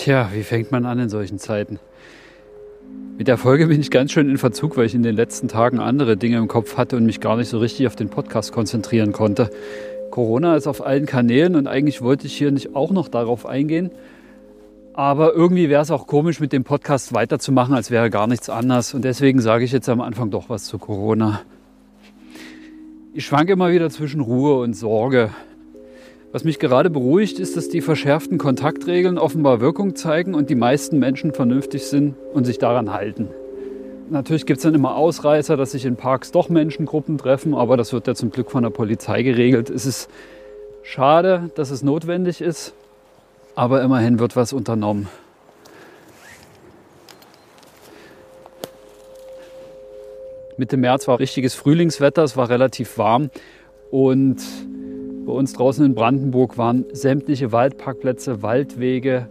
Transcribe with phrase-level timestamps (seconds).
[0.00, 1.78] Tja, wie fängt man an in solchen Zeiten?
[3.18, 5.78] Mit der Folge bin ich ganz schön in Verzug, weil ich in den letzten Tagen
[5.78, 9.12] andere Dinge im Kopf hatte und mich gar nicht so richtig auf den Podcast konzentrieren
[9.12, 9.50] konnte.
[10.10, 13.90] Corona ist auf allen Kanälen und eigentlich wollte ich hier nicht auch noch darauf eingehen.
[14.94, 18.94] Aber irgendwie wäre es auch komisch, mit dem Podcast weiterzumachen, als wäre gar nichts anders.
[18.94, 21.42] Und deswegen sage ich jetzt am Anfang doch was zu Corona.
[23.12, 25.28] Ich schwanke immer wieder zwischen Ruhe und Sorge.
[26.32, 31.00] Was mich gerade beruhigt, ist, dass die verschärften Kontaktregeln offenbar Wirkung zeigen und die meisten
[31.00, 33.28] Menschen vernünftig sind und sich daran halten.
[34.10, 37.92] Natürlich gibt es dann immer Ausreißer, dass sich in Parks doch Menschengruppen treffen, aber das
[37.92, 39.70] wird ja zum Glück von der Polizei geregelt.
[39.70, 40.08] Es ist
[40.84, 42.74] schade, dass es notwendig ist,
[43.56, 45.08] aber immerhin wird was unternommen.
[50.56, 53.30] Mitte März war richtiges Frühlingswetter, es war relativ warm
[53.90, 54.38] und
[55.30, 59.28] bei uns draußen in Brandenburg waren sämtliche Waldparkplätze, Waldwege,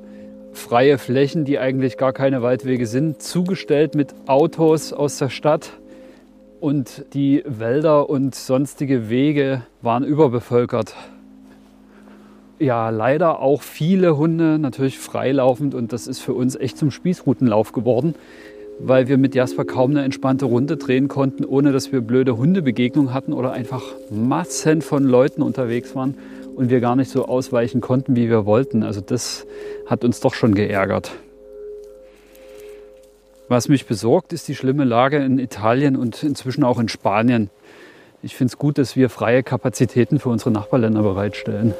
[0.53, 5.73] freie Flächen, die eigentlich gar keine Waldwege sind, zugestellt mit Autos aus der Stadt.
[6.61, 10.95] Und die Wälder und sonstige Wege waren überbevölkert.
[12.59, 17.73] Ja, leider auch viele Hunde natürlich freilaufend und das ist für uns echt zum Spießrutenlauf
[17.73, 18.15] geworden
[18.79, 23.13] weil wir mit Jasper kaum eine entspannte Runde drehen konnten, ohne dass wir blöde Hundebegegnungen
[23.13, 26.17] hatten oder einfach Massen von Leuten unterwegs waren
[26.55, 28.83] und wir gar nicht so ausweichen konnten, wie wir wollten.
[28.83, 29.45] Also das
[29.85, 31.11] hat uns doch schon geärgert.
[33.49, 37.49] Was mich besorgt, ist die schlimme Lage in Italien und inzwischen auch in Spanien.
[38.21, 41.73] Ich finde es gut, dass wir freie Kapazitäten für unsere Nachbarländer bereitstellen.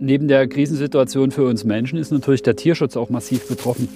[0.00, 3.88] Neben der Krisensituation für uns Menschen ist natürlich der Tierschutz auch massiv betroffen.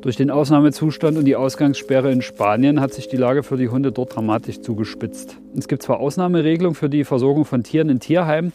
[0.00, 3.92] Durch den Ausnahmezustand und die Ausgangssperre in Spanien hat sich die Lage für die Hunde
[3.92, 5.36] dort dramatisch zugespitzt.
[5.54, 8.52] Es gibt zwar Ausnahmeregelungen für die Versorgung von Tieren in Tierheimen,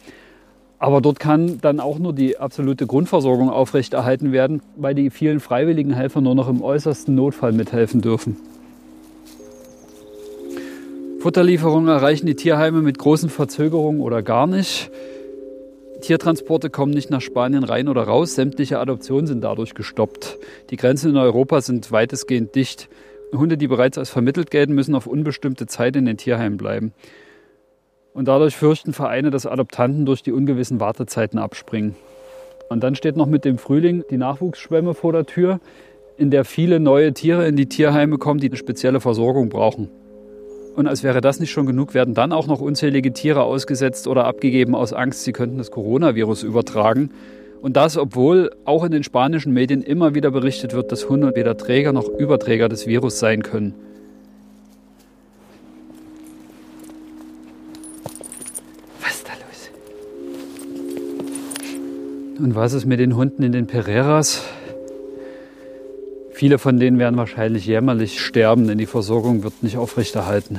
[0.80, 5.92] aber dort kann dann auch nur die absolute Grundversorgung aufrechterhalten werden, weil die vielen freiwilligen
[5.92, 8.36] Helfer nur noch im äußersten Notfall mithelfen dürfen.
[11.20, 14.90] Futterlieferungen erreichen die Tierheime mit großen Verzögerungen oder gar nicht.
[16.02, 18.34] Tiertransporte kommen nicht nach Spanien rein oder raus.
[18.34, 20.36] Sämtliche Adoptionen sind dadurch gestoppt.
[20.70, 22.88] Die Grenzen in Europa sind weitestgehend dicht.
[23.32, 26.92] Hunde, die bereits als vermittelt gelten, müssen auf unbestimmte Zeit in den Tierheimen bleiben.
[28.12, 31.94] Und dadurch fürchten Vereine, dass Adoptanten durch die ungewissen Wartezeiten abspringen.
[32.68, 35.60] Und dann steht noch mit dem Frühling die Nachwuchsschwemme vor der Tür,
[36.16, 39.88] in der viele neue Tiere in die Tierheime kommen, die eine spezielle Versorgung brauchen.
[40.74, 44.24] Und als wäre das nicht schon genug, werden dann auch noch unzählige Tiere ausgesetzt oder
[44.24, 47.10] abgegeben aus Angst, sie könnten das Coronavirus übertragen.
[47.60, 51.56] Und das, obwohl auch in den spanischen Medien immer wieder berichtet wird, dass Hunde weder
[51.56, 53.74] Träger noch Überträger des Virus sein können.
[59.00, 59.70] Was ist da los?
[62.40, 64.42] Und was ist mit den Hunden in den Pereiras?
[66.42, 70.58] Viele von denen werden wahrscheinlich jämmerlich sterben, denn die Versorgung wird nicht aufrechterhalten.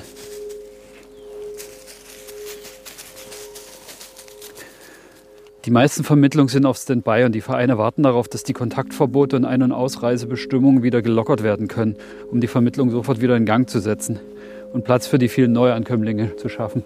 [5.66, 9.44] Die meisten Vermittlungen sind auf Standby und die Vereine warten darauf, dass die Kontaktverbote und
[9.44, 11.97] Ein- und Ausreisebestimmungen wieder gelockert werden können,
[12.31, 14.21] um die Vermittlung sofort wieder in Gang zu setzen
[14.71, 16.85] und Platz für die vielen Neuankömmlinge zu schaffen.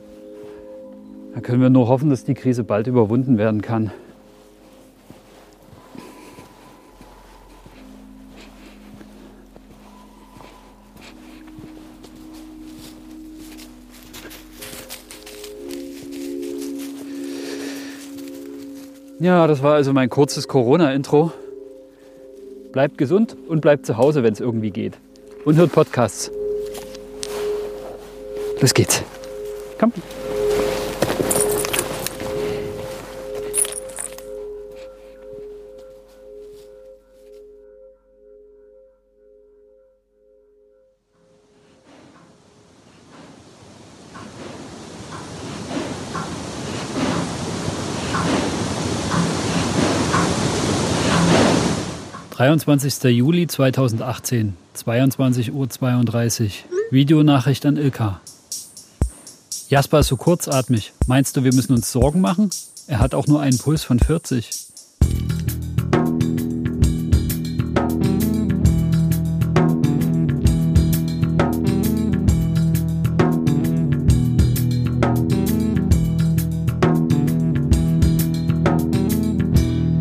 [1.36, 3.92] Da können wir nur hoffen, dass die Krise bald überwunden werden kann.
[19.20, 21.32] Ja, das war also mein kurzes Corona-Intro.
[22.72, 24.94] Bleibt gesund und bleibt zu Hause, wenn es irgendwie geht.
[25.44, 26.30] Und hört Podcasts.
[28.62, 29.02] Los geht's.
[29.80, 29.92] Komm.
[52.58, 53.16] 23.
[53.16, 56.50] Juli 2018, 22.32 Uhr.
[56.90, 58.20] Videonachricht an Ilka.
[59.70, 60.94] Jasper ist so kurzatmig.
[61.06, 62.50] Meinst du, wir müssen uns Sorgen machen?
[62.88, 64.50] Er hat auch nur einen Puls von 40.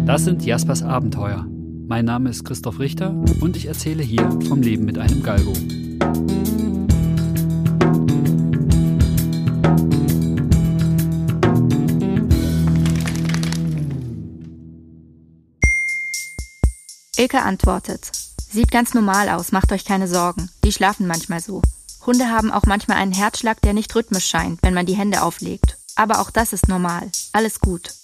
[0.06, 1.46] Das sind Jaspers Abenteuer.
[1.88, 3.10] Mein Name ist Christoph Richter
[3.40, 5.52] und ich erzähle hier vom Leben mit einem Galgo.
[17.16, 18.10] Ilke antwortet.
[18.50, 20.50] Sieht ganz normal aus, macht euch keine Sorgen.
[20.64, 21.62] Die schlafen manchmal so.
[22.04, 25.78] Hunde haben auch manchmal einen Herzschlag, der nicht rhythmisch scheint, wenn man die Hände auflegt.
[25.94, 27.12] Aber auch das ist normal.
[27.32, 27.94] Alles gut.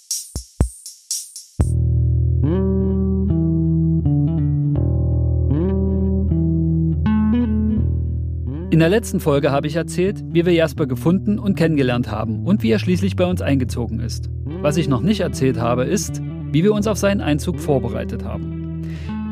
[8.73, 12.63] In der letzten Folge habe ich erzählt, wie wir Jasper gefunden und kennengelernt haben und
[12.63, 14.31] wie er schließlich bei uns eingezogen ist.
[14.63, 18.81] Was ich noch nicht erzählt habe, ist, wie wir uns auf seinen Einzug vorbereitet haben.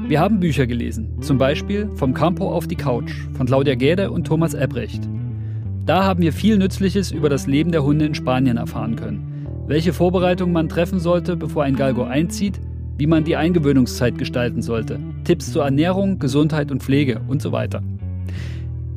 [0.08, 4.28] Wir haben Bücher gelesen, zum Beispiel Vom Campo auf die Couch von Claudia Gäde und
[4.28, 5.10] Thomas Ebrecht.
[5.88, 9.48] Da haben wir viel Nützliches über das Leben der Hunde in Spanien erfahren können.
[9.66, 12.62] Welche Vorbereitungen man treffen sollte, bevor ein Galgo einzieht,
[13.00, 17.82] wie man die Eingewöhnungszeit gestalten sollte, Tipps zur Ernährung, Gesundheit und Pflege und so weiter.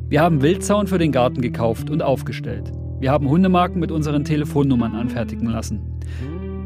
[0.07, 2.71] Wir haben Wildzaun für den Garten gekauft und aufgestellt.
[2.99, 5.81] Wir haben Hundemarken mit unseren Telefonnummern anfertigen lassen.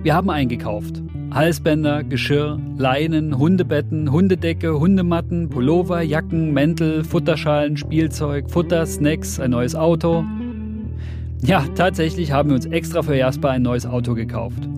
[0.04, 1.02] Wir haben eingekauft.
[1.32, 9.74] Halsbänder, Geschirr, Leinen, Hundebetten, Hundedecke, Hundematten, Pullover, Jacken, Mäntel, Futterschalen, Spielzeug, Futter, Snacks, ein neues
[9.74, 10.26] Auto.
[11.42, 14.69] Ja, tatsächlich haben wir uns extra für Jasper ein neues Auto gekauft.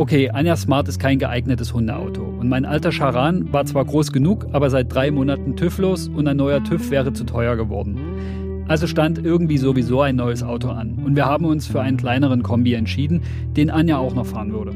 [0.00, 2.22] Okay, Anja Smart ist kein geeignetes Hundeauto.
[2.22, 6.38] Und mein alter Charan war zwar groß genug, aber seit drei Monaten TÜV-los und ein
[6.38, 8.64] neuer TÜV wäre zu teuer geworden.
[8.66, 10.94] Also stand irgendwie sowieso ein neues Auto an.
[11.04, 13.20] Und wir haben uns für einen kleineren Kombi entschieden,
[13.54, 14.72] den Anja auch noch fahren würde.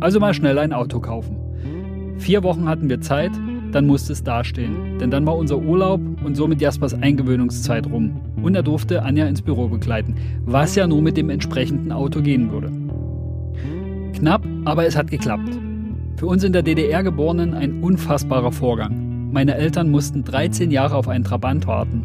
[0.00, 1.38] Also mal schnell ein Auto kaufen.
[2.18, 3.32] Vier Wochen hatten wir Zeit,
[3.72, 4.98] dann musste es dastehen.
[5.00, 8.20] Denn dann war unser Urlaub und somit Jaspers Eingewöhnungszeit rum.
[8.42, 12.52] Und er durfte Anja ins Büro begleiten, was ja nur mit dem entsprechenden Auto gehen
[12.52, 12.70] würde.
[14.18, 15.48] Knapp, aber es hat geklappt.
[16.16, 19.30] Für uns in der DDR Geborenen ein unfassbarer Vorgang.
[19.30, 22.02] Meine Eltern mussten 13 Jahre auf einen Trabant warten.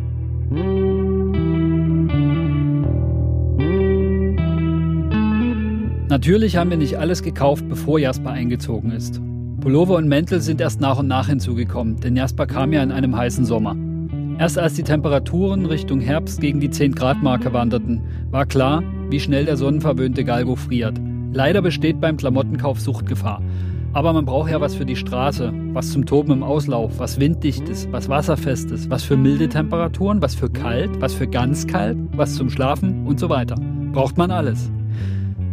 [6.08, 9.20] Natürlich haben wir nicht alles gekauft, bevor Jasper eingezogen ist.
[9.62, 13.18] Pullover und Mäntel sind erst nach und nach hinzugekommen, denn Jasper kam ja in einem
[13.18, 13.76] heißen Sommer.
[14.38, 19.20] Erst als die Temperaturen Richtung Herbst gegen die 10 Grad Marke wanderten, war klar, wie
[19.20, 21.00] schnell der sonnenverwöhnte Galgo friert.
[21.34, 23.42] Leider besteht beim Klamottenkauf Suchtgefahr.
[23.92, 27.68] Aber man braucht ja was für die Straße, was zum Toben im Auslauf, was winddicht
[27.70, 31.98] ist, was wasserfest ist, was für milde Temperaturen, was für kalt, was für ganz kalt,
[32.16, 33.56] was zum Schlafen und so weiter.
[33.94, 34.72] Braucht man alles.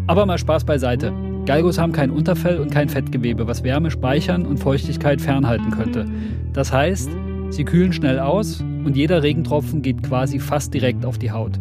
[0.07, 1.15] Aber mal Spaß beiseite.
[1.47, 6.05] Galgos haben kein Unterfell und kein Fettgewebe, was Wärme speichern und Feuchtigkeit fernhalten könnte.
[6.53, 7.11] Das heißt,
[7.49, 11.59] sie kühlen schnell aus und jeder Regentropfen geht quasi fast direkt auf die Haut.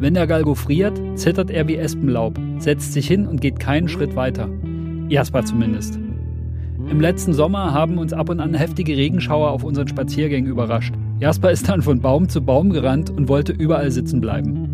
[0.00, 4.16] Wenn der Galgo friert, zittert er wie Espenlaub, setzt sich hin und geht keinen Schritt
[4.16, 4.48] weiter.
[5.10, 5.96] Jasper zumindest.
[6.88, 10.94] Im letzten Sommer haben uns ab und an heftige Regenschauer auf unseren Spaziergängen überrascht.
[11.18, 14.70] Jasper ist dann von Baum zu Baum gerannt und wollte überall sitzen bleiben.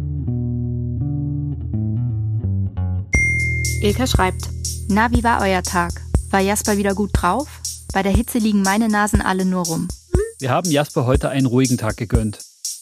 [3.83, 4.49] Ilka schreibt:
[4.89, 5.91] Na, wie war euer Tag?
[6.31, 7.49] War Jasper wieder gut drauf?
[7.93, 9.89] Bei der Hitze liegen meine Nasen alle nur rum.
[10.39, 12.39] Wir haben Jasper heute einen ruhigen Tag gegönnt.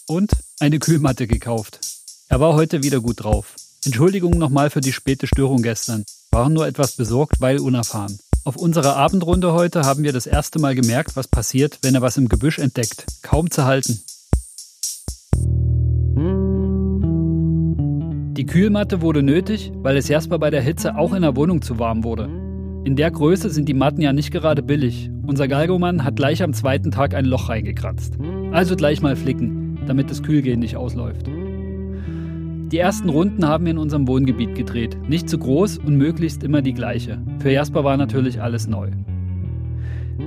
[0.07, 1.81] Und eine Kühlmatte gekauft.
[2.29, 3.55] Er war heute wieder gut drauf.
[3.85, 6.05] Entschuldigung nochmal für die späte Störung gestern.
[6.31, 8.19] Waren nur etwas besorgt, weil unerfahren.
[8.45, 12.17] Auf unserer Abendrunde heute haben wir das erste Mal gemerkt, was passiert, wenn er was
[12.17, 13.07] im Gebüsch entdeckt.
[13.23, 14.01] Kaum zu halten.
[18.37, 21.79] Die Kühlmatte wurde nötig, weil es Jasper bei der Hitze auch in der Wohnung zu
[21.79, 22.25] warm wurde.
[22.85, 25.11] In der Größe sind die Matten ja nicht gerade billig.
[25.27, 28.15] Unser Galgomann hat gleich am zweiten Tag ein Loch reingekratzt.
[28.51, 31.29] Also gleich mal flicken, damit das Kühlgehen nicht ausläuft.
[32.75, 34.99] Die ersten Runden haben wir in unserem Wohngebiet gedreht.
[35.09, 37.21] Nicht zu groß und möglichst immer die gleiche.
[37.39, 38.91] Für Jasper war natürlich alles neu.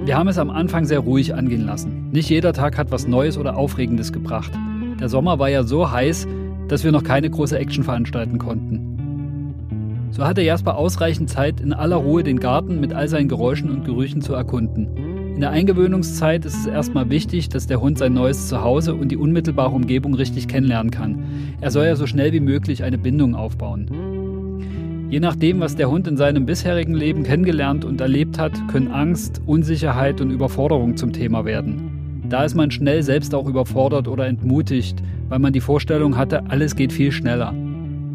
[0.06, 2.10] Wir haben es am Anfang sehr ruhig angehen lassen.
[2.12, 4.54] Nicht jeder Tag hat was Neues oder Aufregendes gebracht.
[4.98, 6.26] Der Sommer war ja so heiß,
[6.70, 10.08] dass wir noch keine große Action veranstalten konnten.
[10.12, 13.84] So hatte Jasper ausreichend Zeit, in aller Ruhe den Garten mit all seinen Geräuschen und
[13.84, 14.88] Gerüchen zu erkunden.
[15.38, 19.18] In der Eingewöhnungszeit ist es erstmal wichtig, dass der Hund sein neues Zuhause und die
[19.18, 21.26] unmittelbare Umgebung richtig kennenlernen kann.
[21.62, 25.06] Er soll ja so schnell wie möglich eine Bindung aufbauen.
[25.12, 29.40] Je nachdem, was der Hund in seinem bisherigen Leben kennengelernt und erlebt hat, können Angst,
[29.46, 32.24] Unsicherheit und Überforderung zum Thema werden.
[32.28, 36.76] Da ist man schnell selbst auch überfordert oder entmutigt, weil man die Vorstellung hatte, alles
[36.76, 37.54] geht viel schneller.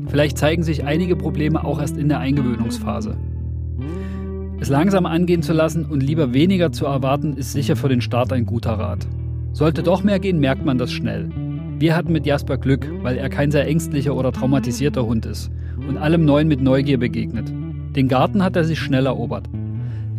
[0.09, 3.17] Vielleicht zeigen sich einige Probleme auch erst in der Eingewöhnungsphase.
[4.63, 8.33] Es langsam angehen zu lassen und lieber weniger zu erwarten, ist sicher für den Start
[8.33, 9.09] ein guter Rat.
[9.53, 11.31] Sollte doch mehr gehen, merkt man das schnell.
[11.81, 15.51] Wir hatten mit Jasper Glück, weil er kein sehr ängstlicher oder traumatisierter Hund ist
[15.89, 17.53] und allem Neuen mit Neugier begegnet.
[17.97, 19.49] Den Garten hat er sich schnell erobert.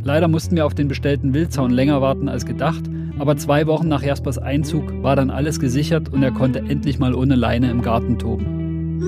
[0.03, 2.83] Leider mussten wir auf den bestellten Wildzaun länger warten als gedacht,
[3.19, 7.15] aber zwei Wochen nach Jaspers Einzug war dann alles gesichert und er konnte endlich mal
[7.15, 9.07] ohne Leine im Garten toben.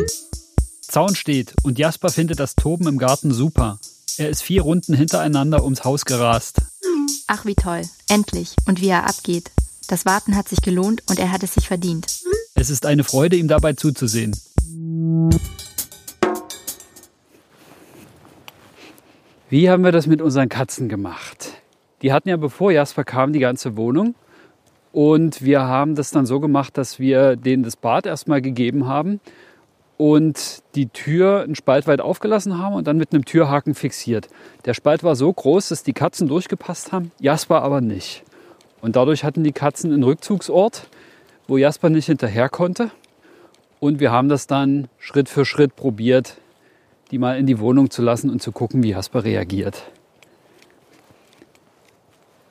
[0.79, 3.79] Zaun steht und Jasper findet das Toben im Garten super
[4.17, 6.61] er ist vier Runden hintereinander ums Haus gerast.
[7.27, 7.81] Ach, wie toll.
[8.09, 9.51] Endlich und wie er abgeht.
[9.87, 12.07] Das Warten hat sich gelohnt und er hat es sich verdient.
[12.55, 14.35] Es ist eine Freude, ihm dabei zuzusehen.
[19.49, 21.51] Wie haben wir das mit unseren Katzen gemacht?
[22.01, 24.15] Die hatten ja, bevor Jasper kam, die ganze Wohnung.
[24.91, 29.19] Und wir haben das dann so gemacht, dass wir denen das Bad erstmal gegeben haben
[29.97, 34.27] und die Tür einen Spalt weit aufgelassen haben und dann mit einem Türhaken fixiert.
[34.65, 38.23] Der Spalt war so groß, dass die Katzen durchgepasst haben, Jasper aber nicht.
[38.81, 40.87] Und dadurch hatten die Katzen einen Rückzugsort,
[41.47, 42.91] wo Jasper nicht hinterher konnte.
[43.79, 46.37] Und wir haben das dann Schritt für Schritt probiert,
[47.11, 49.83] die mal in die Wohnung zu lassen und zu gucken, wie Jasper reagiert.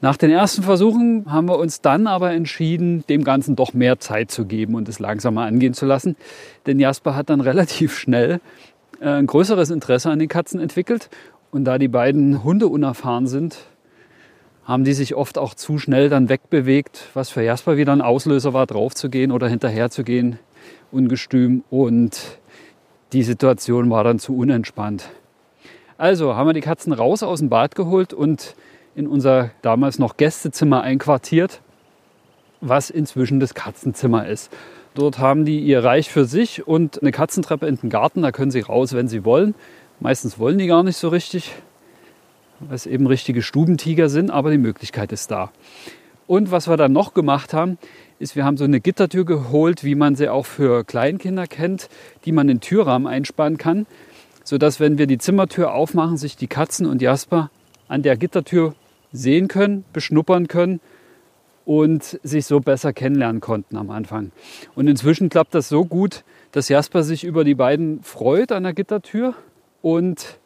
[0.00, 4.30] Nach den ersten Versuchen haben wir uns dann aber entschieden, dem Ganzen doch mehr Zeit
[4.30, 6.16] zu geben und es langsamer angehen zu lassen.
[6.66, 8.40] Denn Jasper hat dann relativ schnell
[9.00, 11.08] äh, ein größeres Interesse an den Katzen entwickelt.
[11.50, 13.56] Und da die beiden Hunde unerfahren sind,
[14.64, 18.52] haben die sich oft auch zu schnell dann wegbewegt, was für Jasper wieder ein Auslöser
[18.54, 20.38] war, draufzugehen oder hinterherzugehen,
[20.90, 21.62] ungestüm.
[21.70, 22.38] Und
[23.12, 25.08] die Situation war dann zu unentspannt.
[25.96, 28.56] Also haben wir die Katzen raus aus dem Bad geholt und
[28.94, 31.60] in unser damals noch Gästezimmer einquartiert,
[32.60, 34.50] was inzwischen das Katzenzimmer ist.
[34.94, 38.22] Dort haben die ihr Reich für sich und eine Katzentreppe in den Garten.
[38.22, 39.54] Da können sie raus, wenn sie wollen.
[39.98, 41.52] Meistens wollen die gar nicht so richtig,
[42.60, 45.50] weil es eben richtige Stubentiger sind, aber die Möglichkeit ist da.
[46.26, 47.76] Und was wir dann noch gemacht haben,
[48.18, 51.88] ist, wir haben so eine Gittertür geholt, wie man sie auch für Kleinkinder kennt,
[52.24, 53.86] die man in den Türrahmen einspannen kann,
[54.44, 57.50] sodass, wenn wir die Zimmertür aufmachen, sich die Katzen und Jasper
[57.88, 58.74] an der Gittertür
[59.14, 60.80] sehen können, beschnuppern können
[61.64, 64.32] und sich so besser kennenlernen konnten am Anfang.
[64.74, 68.74] Und inzwischen klappt das so gut, dass Jasper sich über die beiden freut an der
[68.74, 69.34] Gittertür
[69.80, 70.38] und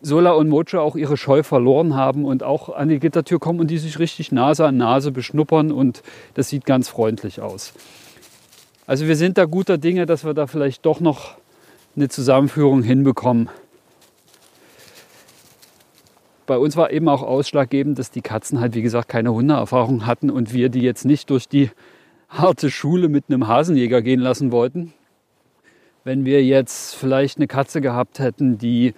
[0.00, 3.70] Sola und Mojo auch ihre Scheu verloren haben und auch an die Gittertür kommen und
[3.70, 6.02] die sich richtig Nase an Nase beschnuppern und
[6.34, 7.72] das sieht ganz freundlich aus.
[8.86, 11.36] Also wir sind da guter Dinge, dass wir da vielleicht doch noch
[11.94, 13.48] eine Zusammenführung hinbekommen
[16.46, 20.30] bei uns war eben auch ausschlaggebend, dass die Katzen halt, wie gesagt, keine Hundeerfahrung hatten
[20.30, 21.70] und wir die jetzt nicht durch die
[22.28, 24.92] harte Schule mit einem Hasenjäger gehen lassen wollten.
[26.04, 28.94] Wenn wir jetzt vielleicht eine Katze gehabt hätten, die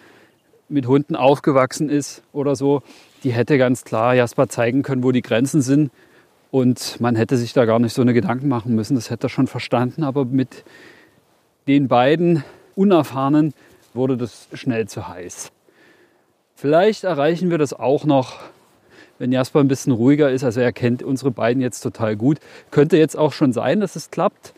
[0.69, 2.83] mit Hunden aufgewachsen ist oder so,
[3.23, 5.91] die hätte ganz klar Jasper zeigen können, wo die Grenzen sind.
[6.51, 8.95] Und man hätte sich da gar nicht so eine Gedanken machen müssen.
[8.95, 10.05] Das hätte er schon verstanden.
[10.05, 10.65] Aber mit
[11.67, 12.45] den beiden
[12.77, 13.53] Unerfahrenen
[13.93, 15.51] wurde das schnell zu heiß.
[16.65, 18.37] Vielleicht erreichen wir das auch noch,
[19.19, 20.45] wenn Jasper ein bisschen ruhiger ist.
[20.45, 22.39] Also er kennt unsere beiden jetzt total gut.
[22.71, 24.55] Könnte jetzt auch schon sein, dass es klappt,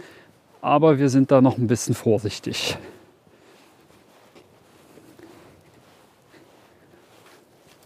[0.60, 2.78] aber wir sind da noch ein bisschen vorsichtig.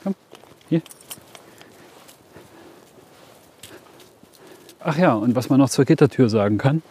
[0.05, 0.15] Komm,
[0.69, 0.83] hier.
[4.81, 6.83] Ach ja, und was man noch zur Gittertür sagen kann.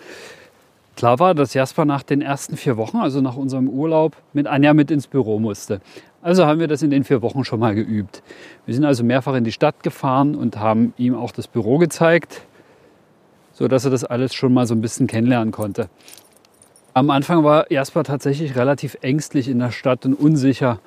[0.95, 4.74] Klar war, dass Jasper nach den ersten vier Wochen, also nach unserem Urlaub, mit Anja
[4.74, 5.79] mit ins Büro musste.
[6.21, 8.21] Also haben wir das in den vier Wochen schon mal geübt.
[8.65, 12.41] Wir sind also mehrfach in die Stadt gefahren und haben ihm auch das Büro gezeigt,
[13.53, 15.89] sodass er das alles schon mal so ein bisschen kennenlernen konnte.
[16.93, 20.79] Am Anfang war Jasper tatsächlich relativ ängstlich in der Stadt und unsicher,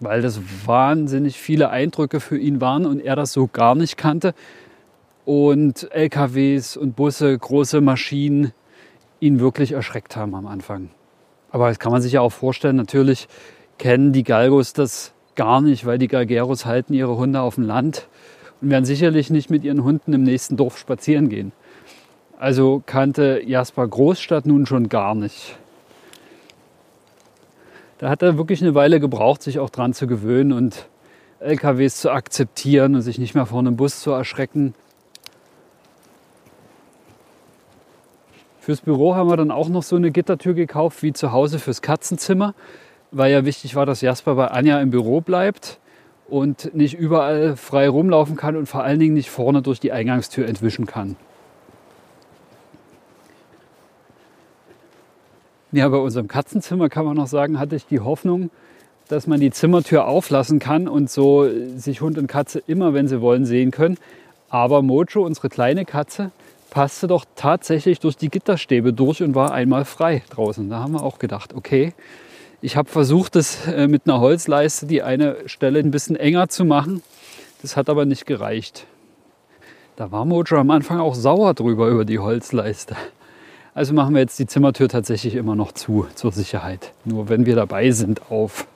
[0.00, 4.34] weil das wahnsinnig viele Eindrücke für ihn waren und er das so gar nicht kannte.
[5.26, 8.52] Und LKWs und Busse, große Maschinen,
[9.20, 10.88] ihn wirklich erschreckt haben am Anfang.
[11.50, 13.28] Aber das kann man sich ja auch vorstellen, natürlich
[13.78, 18.08] kennen die Galgos das gar nicht, weil die Galgeros halten ihre Hunde auf dem Land
[18.60, 21.52] und werden sicherlich nicht mit ihren Hunden im nächsten Dorf spazieren gehen.
[22.38, 25.56] Also kannte Jasper Großstadt nun schon gar nicht.
[27.98, 30.88] Da hat er wirklich eine Weile gebraucht, sich auch dran zu gewöhnen und
[31.40, 34.74] LKWs zu akzeptieren und sich nicht mehr vor einem Bus zu erschrecken.
[38.60, 41.80] Fürs Büro haben wir dann auch noch so eine Gittertür gekauft, wie zu Hause fürs
[41.80, 42.54] Katzenzimmer,
[43.10, 45.78] weil ja wichtig war, dass Jasper bei Anja im Büro bleibt
[46.28, 50.46] und nicht überall frei rumlaufen kann und vor allen Dingen nicht vorne durch die Eingangstür
[50.46, 51.16] entwischen kann.
[55.72, 58.50] Ja, bei unserem Katzenzimmer kann man noch sagen, hatte ich die Hoffnung,
[59.08, 63.20] dass man die Zimmertür auflassen kann und so sich Hund und Katze immer, wenn sie
[63.20, 63.98] wollen, sehen können.
[64.48, 66.30] Aber Mojo, unsere kleine Katze,
[66.70, 70.68] passte doch tatsächlich durch die Gitterstäbe durch und war einmal frei draußen.
[70.68, 71.92] Da haben wir auch gedacht, okay,
[72.60, 76.64] ich habe versucht, das äh, mit einer Holzleiste die eine Stelle ein bisschen enger zu
[76.64, 77.02] machen.
[77.62, 78.86] Das hat aber nicht gereicht.
[79.96, 82.96] Da war Mojo am Anfang auch sauer drüber über die Holzleiste.
[83.74, 86.92] Also machen wir jetzt die Zimmertür tatsächlich immer noch zu, zur Sicherheit.
[87.04, 88.66] Nur wenn wir dabei sind, auf.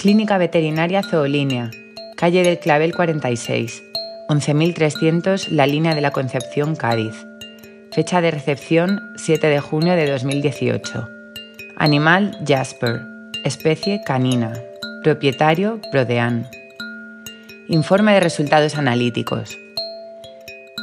[0.00, 1.70] Clínica Veterinaria Zoolínea,
[2.16, 3.82] Calle del Clavel 46.
[4.28, 7.26] 11.300 La Línea de la Concepción Cádiz.
[7.90, 11.19] Fecha de recepción 7 de junio de 2018.
[11.82, 13.00] Animal Jasper.
[13.42, 14.52] Especie canina.
[15.02, 16.46] Propietario Prodean.
[17.68, 19.56] Informe de resultados analíticos.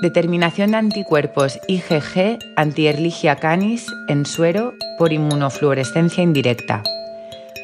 [0.01, 6.82] Determinación de anticuerpos IgG anti-Ehrlichia canis en suero por inmunofluorescencia indirecta.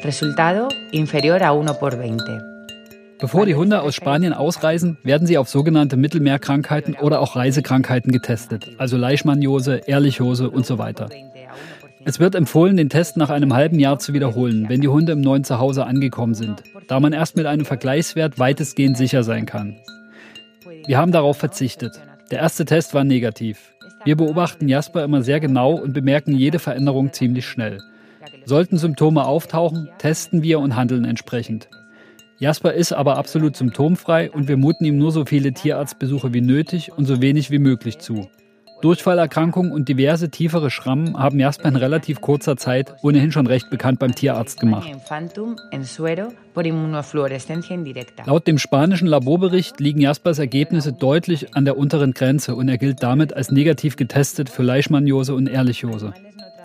[0.04, 2.40] Resultado inferior a 1 por 20.
[3.20, 8.70] Bevor die Hunde aus Spanien ausreisen, werden sie auf sogenannte Mittelmeerkrankheiten oder auch Reisekrankheiten getestet,
[8.78, 11.08] also Leishmaniose, Ehrlichose und so weiter.
[12.06, 15.22] Es wird empfohlen, den Test nach einem halben Jahr zu wiederholen, wenn die Hunde im
[15.22, 19.76] neuen Zuhause angekommen sind, da man erst mit einem Vergleichswert weitestgehend sicher sein kann.
[20.86, 22.00] Wir haben darauf verzichtet.
[22.30, 23.72] Der erste Test war negativ.
[24.04, 27.78] Wir beobachten Jasper immer sehr genau und bemerken jede Veränderung ziemlich schnell.
[28.44, 31.68] Sollten Symptome auftauchen, testen wir und handeln entsprechend.
[32.38, 36.92] Jasper ist aber absolut symptomfrei und wir muten ihm nur so viele Tierarztbesuche wie nötig
[36.92, 38.28] und so wenig wie möglich zu.
[38.84, 43.98] Durchfallerkrankungen und diverse tiefere Schrammen haben Jasper in relativ kurzer Zeit ohnehin schon recht bekannt
[43.98, 44.86] beim Tierarzt gemacht.
[48.26, 53.02] Laut dem spanischen Laborbericht liegen Jaspers Ergebnisse deutlich an der unteren Grenze und er gilt
[53.02, 56.12] damit als negativ getestet für Leishmaniose und Ehrlichose.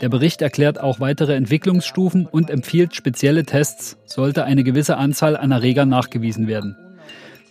[0.01, 5.51] Der Bericht erklärt auch weitere Entwicklungsstufen und empfiehlt spezielle Tests, sollte eine gewisse Anzahl an
[5.51, 6.75] Erregern nachgewiesen werden.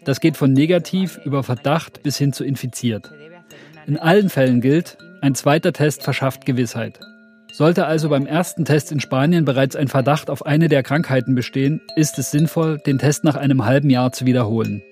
[0.04, 3.12] Das geht von negativ über Verdacht bis hin zu infiziert.
[3.88, 7.00] In allen Fällen gilt, ein zweiter Test verschafft Gewissheit.
[7.50, 11.80] Sollte also beim ersten Test in Spanien bereits ein Verdacht auf eine der Krankheiten bestehen,
[11.96, 14.82] ist es sinnvoll, den Test nach einem halben Jahr zu wiederholen.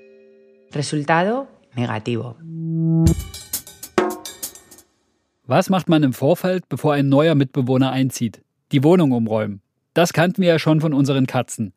[0.75, 2.37] Resultado negativo.
[5.45, 8.41] Was macht man im Vorfeld, bevor ein neuer Mitbewohner einzieht?
[8.73, 9.61] Die Wohnung umräumen.
[9.93, 11.75] Das kannten wir ja schon von unseren Katzen.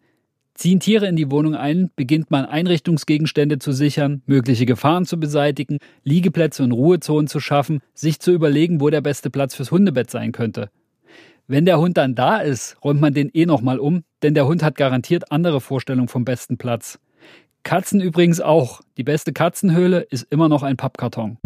[0.59, 5.77] Ziehen Tiere in die Wohnung ein, beginnt man Einrichtungsgegenstände zu sichern, mögliche Gefahren zu beseitigen,
[6.03, 10.33] Liegeplätze und Ruhezonen zu schaffen, sich zu überlegen, wo der beste Platz fürs Hundebett sein
[10.33, 10.69] könnte.
[11.47, 14.61] Wenn der Hund dann da ist, räumt man den eh nochmal um, denn der Hund
[14.61, 16.99] hat garantiert andere Vorstellungen vom besten Platz.
[17.63, 18.81] Katzen übrigens auch.
[18.97, 21.37] Die beste Katzenhöhle ist immer noch ein Pappkarton.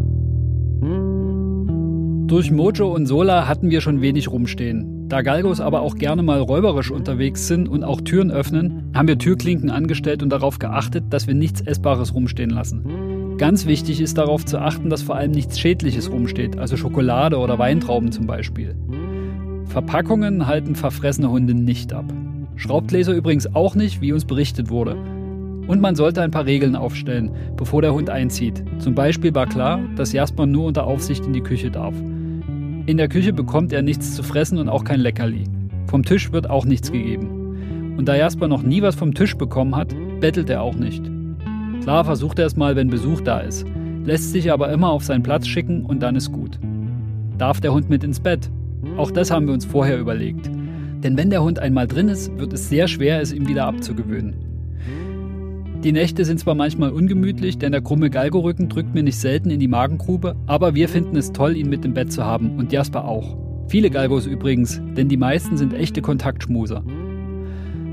[2.28, 4.93] Durch Mojo und Sola hatten wir schon wenig rumstehen.
[5.14, 9.20] Da Galgos aber auch gerne mal räuberisch unterwegs sind und auch Türen öffnen, haben wir
[9.20, 13.36] Türklinken angestellt und darauf geachtet, dass wir nichts Essbares rumstehen lassen.
[13.38, 17.60] Ganz wichtig ist darauf zu achten, dass vor allem nichts Schädliches rumsteht, also Schokolade oder
[17.60, 18.74] Weintrauben zum Beispiel.
[19.66, 22.12] Verpackungen halten verfressene Hunde nicht ab.
[22.56, 24.96] Schraubgläser übrigens auch nicht, wie uns berichtet wurde.
[25.68, 28.64] Und man sollte ein paar Regeln aufstellen, bevor der Hund einzieht.
[28.80, 31.94] Zum Beispiel war klar, dass Jasper nur unter Aufsicht in die Küche darf.
[32.86, 35.46] In der Küche bekommt er nichts zu fressen und auch kein Leckerli.
[35.88, 37.96] Vom Tisch wird auch nichts gegeben.
[37.98, 41.10] Und da Jasper noch nie was vom Tisch bekommen hat, bettelt er auch nicht.
[41.82, 43.66] Klar versucht er es mal, wenn Besuch da ist,
[44.04, 46.60] lässt sich aber immer auf seinen Platz schicken und dann ist gut.
[47.38, 48.52] Darf der Hund mit ins Bett?
[48.98, 50.50] Auch das haben wir uns vorher überlegt.
[51.04, 54.53] Denn wenn der Hund einmal drin ist, wird es sehr schwer, es ihm wieder abzugewöhnen.
[55.84, 59.60] Die Nächte sind zwar manchmal ungemütlich, denn der krumme Galgorücken drückt mir nicht selten in
[59.60, 63.04] die Magengrube, aber wir finden es toll, ihn mit im Bett zu haben und Jasper
[63.06, 63.36] auch.
[63.68, 66.84] Viele Galgos übrigens, denn die meisten sind echte Kontaktschmuser.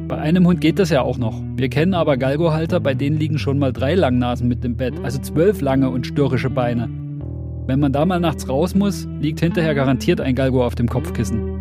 [0.06, 1.42] Bei einem Hund geht das ja auch noch.
[1.56, 5.18] Wir kennen aber Galgohalter, bei denen liegen schon mal drei Langnasen mit im Bett, also
[5.18, 6.88] zwölf lange und störrische Beine.
[7.66, 11.59] Wenn man da mal nachts raus muss, liegt hinterher garantiert ein Galgo auf dem Kopfkissen.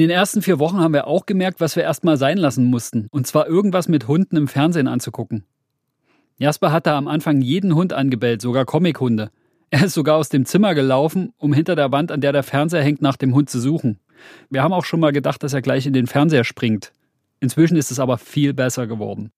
[0.00, 3.08] In den ersten vier Wochen haben wir auch gemerkt, was wir erstmal sein lassen mussten.
[3.10, 5.44] Und zwar irgendwas mit Hunden im Fernsehen anzugucken.
[6.38, 9.30] Jasper hat da am Anfang jeden Hund angebellt, sogar Comichunde.
[9.68, 12.82] Er ist sogar aus dem Zimmer gelaufen, um hinter der Wand, an der der Fernseher
[12.82, 14.00] hängt, nach dem Hund zu suchen.
[14.48, 16.92] Wir haben auch schon mal gedacht, dass er gleich in den Fernseher springt.
[17.40, 19.32] Inzwischen ist es aber viel besser geworden.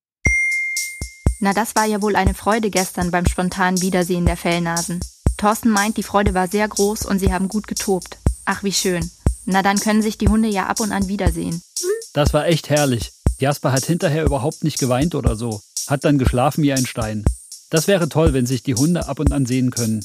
[1.41, 5.01] Na, das war ja wohl eine Freude gestern beim spontanen Wiedersehen der Fellnasen.
[5.39, 8.19] Thorsten meint, die Freude war sehr groß und sie haben gut getobt.
[8.45, 9.11] Ach, wie schön.
[9.45, 11.63] Na, dann können sich die Hunde ja ab und an wiedersehen.
[12.13, 13.13] Das war echt herrlich.
[13.39, 15.61] Jasper hat hinterher überhaupt nicht geweint oder so.
[15.89, 17.25] Hat dann geschlafen wie ein Stein.
[17.71, 20.05] Das wäre toll, wenn sich die Hunde ab und an sehen können.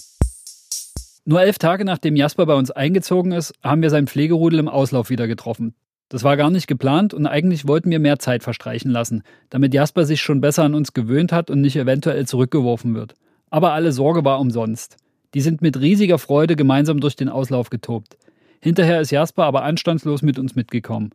[1.25, 5.09] Nur elf Tage nachdem Jasper bei uns eingezogen ist, haben wir sein Pflegerudel im Auslauf
[5.09, 5.75] wieder getroffen.
[6.09, 10.05] Das war gar nicht geplant und eigentlich wollten wir mehr Zeit verstreichen lassen, damit Jasper
[10.05, 13.15] sich schon besser an uns gewöhnt hat und nicht eventuell zurückgeworfen wird.
[13.49, 14.95] Aber alle Sorge war umsonst.
[15.33, 18.17] Die sind mit riesiger Freude gemeinsam durch den Auslauf getobt.
[18.59, 21.11] Hinterher ist Jasper aber anstandslos mit uns mitgekommen.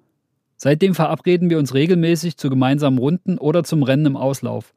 [0.57, 4.75] Seitdem verabreden wir uns regelmäßig zu gemeinsamen Runden oder zum Rennen im Auslauf.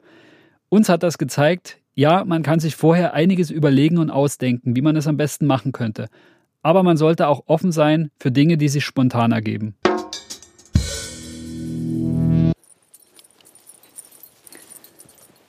[0.68, 4.96] Uns hat das gezeigt, ja, man kann sich vorher einiges überlegen und ausdenken, wie man
[4.96, 6.08] es am besten machen könnte.
[6.60, 9.76] Aber man sollte auch offen sein für Dinge, die sich spontan ergeben.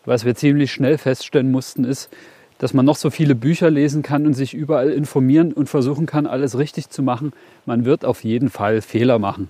[0.06, 2.10] Was wir ziemlich schnell feststellen mussten, ist,
[2.60, 6.26] dass man noch so viele Bücher lesen kann und sich überall informieren und versuchen kann,
[6.26, 7.34] alles richtig zu machen.
[7.66, 9.50] Man wird auf jeden Fall Fehler machen.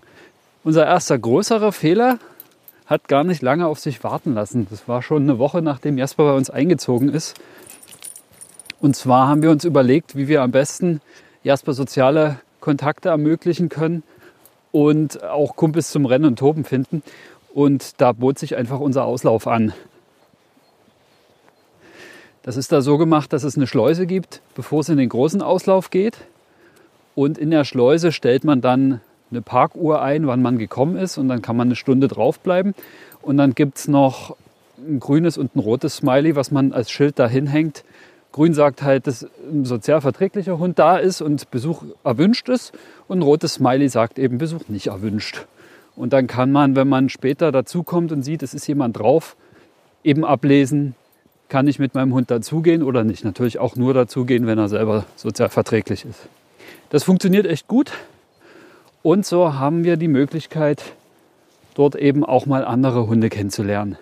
[0.64, 2.20] Unser erster größerer Fehler
[2.86, 4.68] hat gar nicht lange auf sich warten lassen.
[4.70, 7.36] Das war schon eine Woche, nachdem Jasper bei uns eingezogen ist.
[8.80, 11.02] Und zwar haben wir uns überlegt, wie wir am besten
[11.44, 14.04] Jasper soziale Kontakte ermöglichen können
[14.72, 17.02] und auch Kumpels zum Rennen und Toben finden.
[17.54, 19.74] Und da bot sich einfach unser Auslauf an.
[22.48, 25.42] Das ist da so gemacht, dass es eine Schleuse gibt, bevor es in den großen
[25.42, 26.20] Auslauf geht.
[27.14, 31.18] Und in der Schleuse stellt man dann eine Parkuhr ein, wann man gekommen ist.
[31.18, 32.74] Und dann kann man eine Stunde draufbleiben.
[33.22, 34.38] Und dann gibt es noch
[34.78, 37.84] ein grünes und ein rotes Smiley, was man als Schild dahin hängt.
[38.32, 42.72] Grün sagt halt, dass ein sozial verträglicher Hund da ist und Besuch erwünscht ist.
[43.10, 45.48] Und ein rotes Smiley sagt eben Besuch nicht erwünscht.
[45.98, 49.36] Und dann kann man, wenn man später dazukommt und sieht, es ist jemand drauf,
[50.02, 50.96] eben ablesen,
[51.50, 53.24] kann ich mit meinem Hund dazugehen oder nicht.
[53.24, 56.28] Natürlich auch nur dazugehen, wenn er selber sozial verträglich ist.
[56.90, 57.92] Das funktioniert echt gut.
[59.04, 60.84] Und so haben wir die Möglichkeit,
[61.76, 63.98] dort eben auch mal andere Hunde kennenzulernen.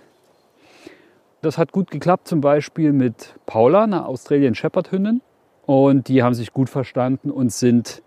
[1.42, 5.22] Das hat gut geklappt, zum Beispiel mit Paula, einer Australian Shepherd Hündin.
[5.68, 8.02] Und die haben sich gut verstanden und sind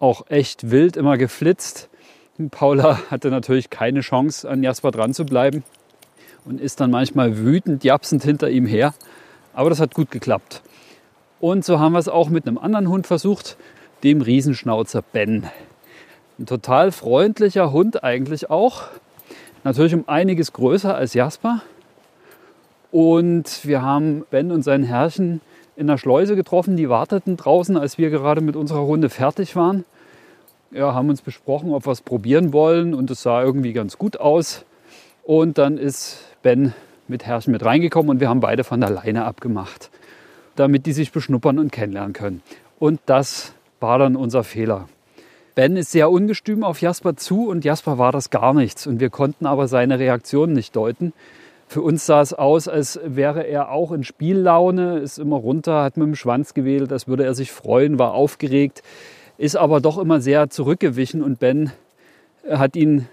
[0.00, 1.88] auch echt wild immer geflitzt.
[2.50, 5.62] Paula hatte natürlich keine Chance, an Jasper dran zu bleiben
[6.44, 8.94] und ist dann manchmal wütend, japsend hinter ihm her.
[9.52, 10.62] Aber das hat gut geklappt.
[11.40, 13.56] Und so haben wir es auch mit einem anderen Hund versucht,
[14.02, 15.48] dem Riesenschnauzer Ben.
[16.38, 18.84] Ein total freundlicher Hund eigentlich auch.
[19.62, 21.62] Natürlich um einiges größer als Jasper.
[22.90, 25.40] Und wir haben Ben und sein Herrchen
[25.76, 26.76] in der Schleuse getroffen.
[26.76, 29.84] Die warteten draußen, als wir gerade mit unserer Runde fertig waren.
[30.70, 32.94] Ja, haben uns besprochen, ob wir es probieren wollen.
[32.94, 34.64] Und es sah irgendwie ganz gut aus.
[35.22, 36.74] Und dann ist Ben
[37.08, 39.90] mit Herrchen mit reingekommen und wir haben beide von der Leine abgemacht,
[40.56, 42.42] damit die sich beschnuppern und kennenlernen können.
[42.78, 44.88] Und das war dann unser Fehler.
[45.54, 48.86] Ben ist sehr ungestüm auf Jasper zu und Jasper war das gar nichts.
[48.86, 51.12] Und wir konnten aber seine Reaktion nicht deuten.
[51.66, 55.96] Für uns sah es aus, als wäre er auch in Spiellaune, ist immer runter, hat
[55.96, 58.82] mit dem Schwanz gewedelt, als würde er sich freuen, war aufgeregt,
[59.38, 61.72] ist aber doch immer sehr zurückgewichen und Ben
[62.48, 63.08] hat ihn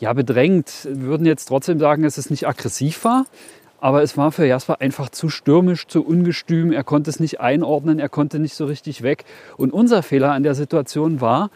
[0.00, 0.84] ja, bedrängt.
[0.84, 3.26] Wir würden jetzt trotzdem sagen, dass es nicht aggressiv war.
[3.80, 6.72] Aber es war für Jasper einfach zu stürmisch, zu ungestüm.
[6.72, 9.24] Er konnte es nicht einordnen, er konnte nicht so richtig weg.
[9.56, 11.50] Und unser Fehler an der Situation war,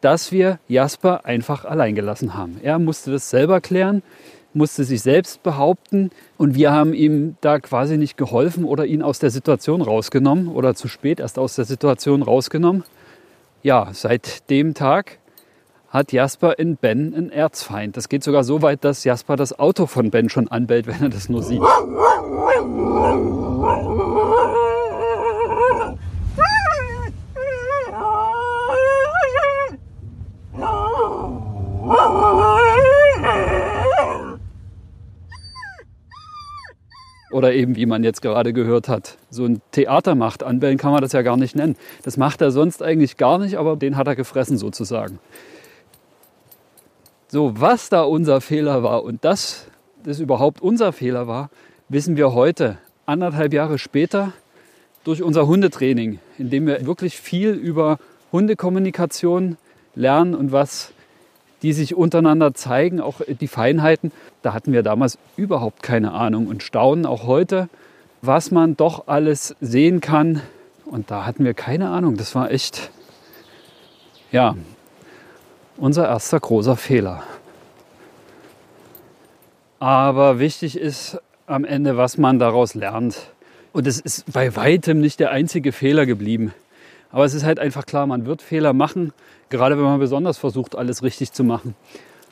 [0.00, 2.58] dass wir Jasper einfach allein gelassen haben.
[2.62, 4.02] Er musste das selber klären,
[4.54, 9.18] musste sich selbst behaupten und wir haben ihm da quasi nicht geholfen oder ihn aus
[9.18, 12.84] der Situation rausgenommen oder zu spät erst aus der Situation rausgenommen.
[13.62, 15.17] Ja, seit dem Tag
[15.90, 17.96] hat Jasper in Ben einen Erzfeind.
[17.96, 21.08] Das geht sogar so weit, dass Jasper das Auto von Ben schon anbellt, wenn er
[21.08, 21.62] das nur sieht.
[37.30, 40.42] Oder eben, wie man jetzt gerade gehört hat, so ein Theater macht.
[40.42, 41.76] Anbellen kann man das ja gar nicht nennen.
[42.02, 45.18] Das macht er sonst eigentlich gar nicht, aber den hat er gefressen sozusagen.
[47.30, 49.66] So, was da unser Fehler war und dass
[50.02, 51.50] das überhaupt unser Fehler war,
[51.90, 54.32] wissen wir heute, anderthalb Jahre später,
[55.04, 57.98] durch unser Hundetraining, in dem wir wirklich viel über
[58.32, 59.58] Hundekommunikation
[59.94, 60.94] lernen und was
[61.60, 64.10] die sich untereinander zeigen, auch die Feinheiten.
[64.40, 67.68] Da hatten wir damals überhaupt keine Ahnung und staunen auch heute,
[68.22, 70.40] was man doch alles sehen kann.
[70.86, 72.16] Und da hatten wir keine Ahnung.
[72.16, 72.90] Das war echt,
[74.32, 74.54] ja,
[75.78, 77.22] unser erster großer Fehler.
[79.78, 83.30] Aber wichtig ist am Ende, was man daraus lernt.
[83.72, 86.52] Und es ist bei weitem nicht der einzige Fehler geblieben.
[87.10, 89.12] Aber es ist halt einfach klar, man wird Fehler machen,
[89.48, 91.74] gerade wenn man besonders versucht, alles richtig zu machen.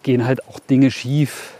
[0.02, 1.54] Gehen halt auch Dinge schief.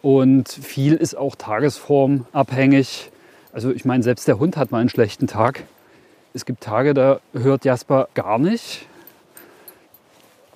[0.00, 3.10] Und viel ist auch tagesformabhängig.
[3.52, 5.64] Also ich meine, selbst der Hund hat mal einen schlechten Tag.
[6.32, 8.86] Es gibt Tage, da hört Jasper gar nicht.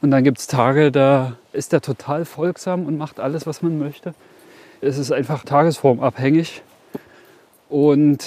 [0.04, 3.78] Und dann gibt es Tage, da ist er total folgsam und macht alles, was man
[3.78, 4.12] möchte.
[4.82, 6.60] Es ist einfach tagesformabhängig
[7.70, 8.22] und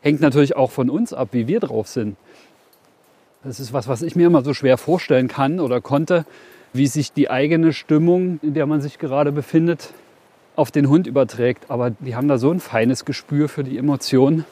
[0.00, 2.16] hängt natürlich auch von uns ab, wie wir drauf sind.
[3.44, 6.24] Das ist was, was ich mir immer so schwer vorstellen kann oder konnte,
[6.72, 9.92] wie sich die eigene Stimmung, in der man sich gerade befindet,
[10.56, 11.70] auf den Hund überträgt.
[11.70, 14.46] Aber die haben da so ein feines Gespür für die Emotionen,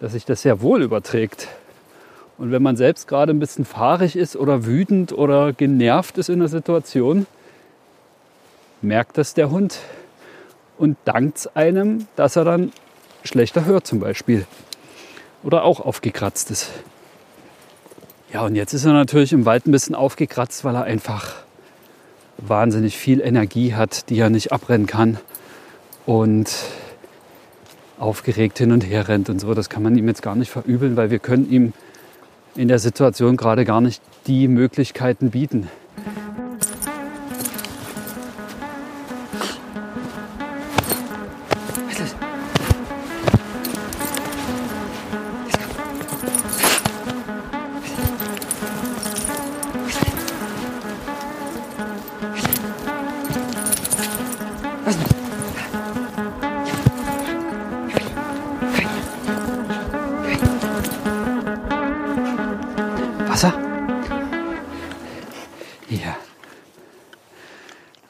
[0.00, 1.48] dass sich das sehr wohl überträgt.
[2.38, 6.38] Und wenn man selbst gerade ein bisschen fahrig ist oder wütend oder genervt ist in
[6.40, 7.26] der Situation,
[8.80, 9.78] merkt das der Hund
[10.78, 12.72] und dankt einem, dass er dann
[13.22, 14.46] schlechter hört zum Beispiel.
[15.42, 16.70] Oder auch aufgekratzt ist.
[18.32, 21.34] Ja, und jetzt ist er natürlich im Wald ein bisschen aufgekratzt, weil er einfach
[22.38, 25.18] wahnsinnig viel Energie hat, die er nicht abrennen kann.
[26.06, 26.50] Und
[27.98, 29.54] aufgeregt hin und her rennt und so.
[29.54, 31.72] Das kann man ihm jetzt gar nicht verübeln, weil wir können ihm
[32.56, 35.68] in der Situation gerade gar nicht die Möglichkeiten bieten.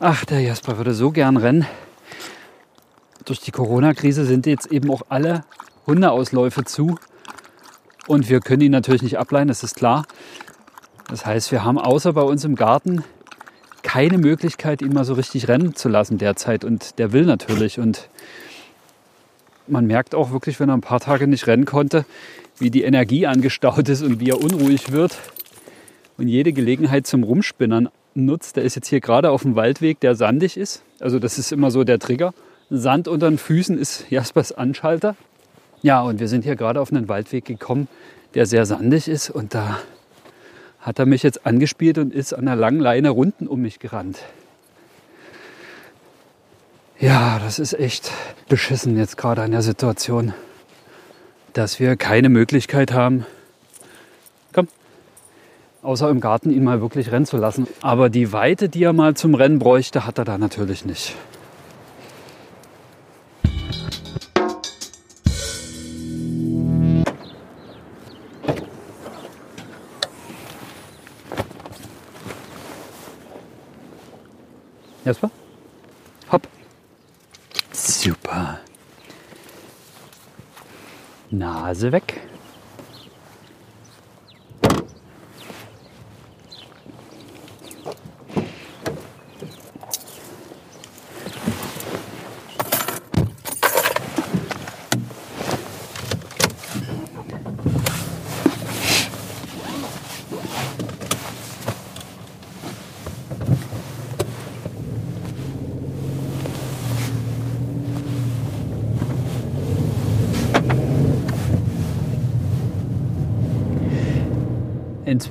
[0.04, 1.64] Ach, der Jasper würde so gern rennen.
[3.24, 5.44] Durch die Corona-Krise sind jetzt eben auch alle
[5.86, 6.96] Hundeausläufe zu.
[8.08, 10.04] Und wir können ihn natürlich nicht ableihen, das ist klar.
[11.06, 13.04] Das heißt, wir haben außer bei uns im Garten
[13.84, 16.64] keine Möglichkeit, ihn mal so richtig rennen zu lassen derzeit.
[16.64, 17.78] Und der will natürlich.
[17.78, 18.08] Und
[19.72, 22.04] man merkt auch wirklich, wenn er ein paar Tage nicht rennen konnte,
[22.58, 25.18] wie die Energie angestaut ist und wie er unruhig wird
[26.18, 28.56] und jede Gelegenheit zum Rumspinnern nutzt.
[28.56, 30.82] Der ist jetzt hier gerade auf dem Waldweg, der sandig ist.
[31.00, 32.34] Also das ist immer so der Trigger.
[32.70, 35.16] Sand unter den Füßen ist Jaspers Anschalter.
[35.80, 37.88] Ja, und wir sind hier gerade auf einen Waldweg gekommen,
[38.34, 39.30] der sehr sandig ist.
[39.30, 39.78] Und da
[40.80, 44.18] hat er mich jetzt angespielt und ist an der langen Leine runden um mich gerannt.
[47.02, 48.12] Ja, das ist echt
[48.48, 50.34] beschissen jetzt gerade an der Situation,
[51.52, 53.26] dass wir keine Möglichkeit haben,
[55.82, 57.66] außer im Garten ihn mal wirklich rennen zu lassen.
[57.80, 61.16] Aber die Weite, die er mal zum Rennen bräuchte, hat er da natürlich nicht.
[75.04, 75.32] Jasper?
[76.30, 76.46] Hopp.
[77.72, 78.60] Super.
[81.62, 82.11] Nase weg.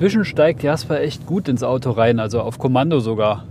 [0.01, 3.45] Inzwischen steigt Jasper echt gut ins Auto rein, also auf Kommando sogar.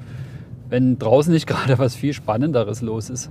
[0.69, 3.31] Wenn draußen nicht gerade was viel Spannenderes los ist.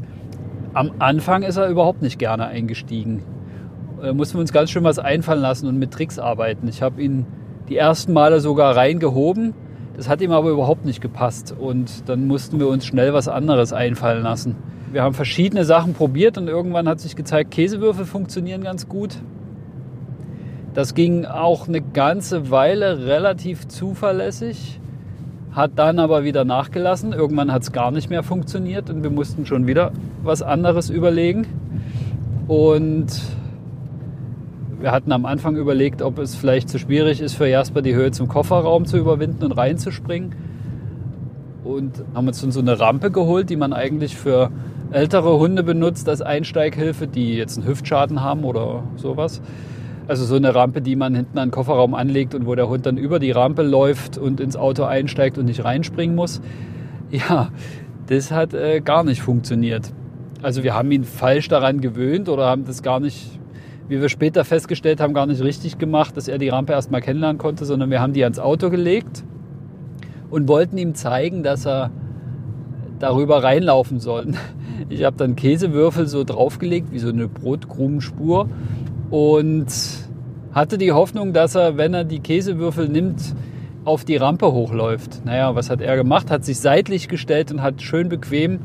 [0.73, 3.23] Am Anfang ist er überhaupt nicht gerne eingestiegen.
[4.01, 6.69] Da mussten wir uns ganz schön was einfallen lassen und mit Tricks arbeiten.
[6.69, 7.25] Ich habe ihn
[7.67, 9.53] die ersten Male sogar reingehoben.
[9.97, 11.53] Das hat ihm aber überhaupt nicht gepasst.
[11.59, 14.55] Und dann mussten wir uns schnell was anderes einfallen lassen.
[14.93, 19.17] Wir haben verschiedene Sachen probiert und irgendwann hat sich gezeigt, Käsewürfel funktionieren ganz gut.
[20.79, 24.79] Das ging auch eine ganze Weile relativ zuverlässig,
[25.51, 27.11] hat dann aber wieder nachgelassen.
[27.11, 29.91] Irgendwann hat es gar nicht mehr funktioniert und wir mussten schon wieder
[30.23, 31.47] was anderes überlegen.
[32.47, 33.07] Und
[34.79, 38.11] wir hatten am Anfang überlegt, ob es vielleicht zu schwierig ist für Jasper die Höhe
[38.11, 40.33] zum Kofferraum zu überwinden und reinzuspringen.
[41.65, 44.49] Und haben uns dann so eine Rampe geholt, die man eigentlich für
[44.91, 49.41] ältere Hunde benutzt als Einsteighilfe, die jetzt einen Hüftschaden haben oder sowas.
[50.09, 52.87] Also so eine Rampe, die man hinten an den Kofferraum anlegt und wo der Hund
[52.87, 56.41] dann über die Rampe läuft und ins Auto einsteigt und nicht reinspringen muss.
[57.11, 57.49] Ja,
[58.07, 59.93] das hat äh, gar nicht funktioniert.
[60.41, 63.39] Also wir haben ihn falsch daran gewöhnt oder haben das gar nicht,
[63.87, 67.37] wie wir später festgestellt haben, gar nicht richtig gemacht, dass er die Rampe erstmal kennenlernen
[67.37, 69.23] konnte, sondern wir haben die ans Auto gelegt
[70.31, 71.91] und wollten ihm zeigen, dass er
[72.97, 74.33] darüber reinlaufen soll.
[74.87, 78.47] Ich habe dann Käsewürfel so draufgelegt, wie so eine Brotkrumenspur
[79.11, 79.67] und
[80.51, 83.35] hatte die Hoffnung, dass er, wenn er die Käsewürfel nimmt,
[83.85, 85.25] auf die Rampe hochläuft.
[85.25, 86.29] Naja, was hat er gemacht?
[86.29, 88.59] Hat sich seitlich gestellt und hat schön bequem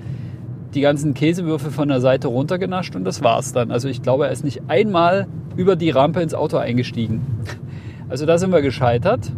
[0.75, 3.71] die ganzen Käsewürfel von der Seite runtergenascht und das war's dann.
[3.71, 7.23] Also ich glaube, er ist nicht einmal über die Rampe ins Auto eingestiegen.
[8.07, 9.33] Also da sind wir gescheitert.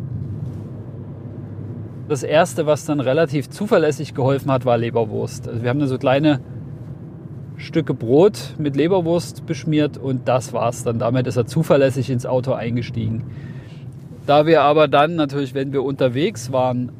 [2.09, 5.49] Das erste, was dann relativ zuverlässig geholfen hat, war Leberwurst.
[5.49, 6.41] Also wir haben da so kleine
[7.59, 10.99] Stücke Brot mit Leberwurst beschmiert und das war's dann.
[10.99, 13.25] Damit ist er zuverlässig ins Auto eingestiegen.
[14.27, 16.91] Da wir aber dann natürlich, wenn wir unterwegs waren,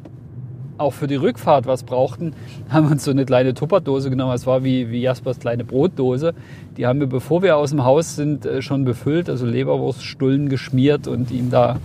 [0.77, 2.33] auch für die Rückfahrt was brauchten,
[2.69, 4.31] haben wir uns so eine kleine Tupperdose genommen.
[4.31, 6.33] Das war wie, wie Jaspers kleine Brotdose.
[6.77, 11.07] Die haben wir, bevor wir aus dem Haus sind, äh, schon befüllt, also Leberwurststullen geschmiert
[11.07, 11.79] und ihm da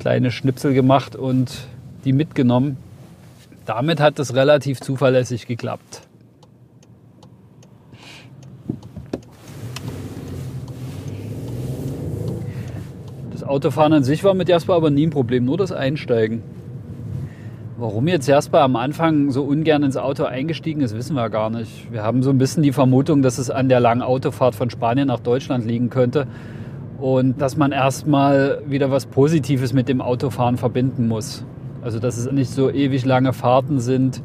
[0.00, 1.66] kleine Schnipsel gemacht und
[2.04, 2.76] die mitgenommen.
[3.66, 6.02] Damit hat das relativ zuverlässig geklappt.
[13.44, 16.42] Autofahren an sich war mit Jasper aber nie ein Problem, nur das Einsteigen.
[17.78, 21.90] Warum jetzt Jasper am Anfang so ungern ins Auto eingestiegen ist, wissen wir gar nicht.
[21.90, 25.08] Wir haben so ein bisschen die Vermutung, dass es an der langen Autofahrt von Spanien
[25.08, 26.26] nach Deutschland liegen könnte
[27.00, 31.44] und dass man erstmal wieder was Positives mit dem Autofahren verbinden muss.
[31.82, 34.22] Also dass es nicht so ewig lange Fahrten sind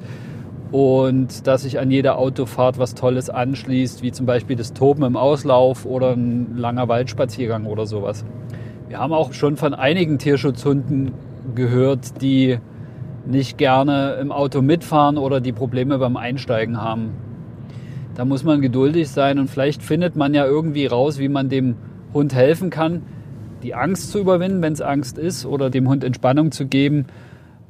[0.72, 5.16] und dass sich an jeder Autofahrt was Tolles anschließt, wie zum Beispiel das Toben im
[5.16, 8.26] Auslauf oder ein langer Waldspaziergang oder sowas.
[8.88, 11.12] Wir haben auch schon von einigen Tierschutzhunden
[11.56, 12.58] gehört, die
[13.26, 17.10] nicht gerne im Auto mitfahren oder die Probleme beim Einsteigen haben.
[18.16, 21.76] Da muss man geduldig sein und vielleicht findet man ja irgendwie raus, wie man dem
[22.14, 23.02] Hund helfen kann,
[23.62, 27.08] die Angst zu überwinden, wenn es Angst ist, oder dem Hund Entspannung zu geben.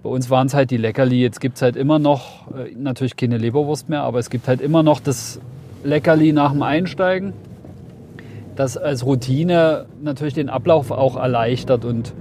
[0.04, 1.20] Bei uns waren es halt die Leckerli.
[1.20, 4.62] Jetzt gibt es halt immer noch, äh, natürlich keine Leberwurst mehr, aber es gibt halt
[4.62, 5.42] immer noch das
[5.84, 7.34] Leckerli nach dem Einsteigen
[8.58, 12.14] das als Routine natürlich den Ablauf auch erleichtert und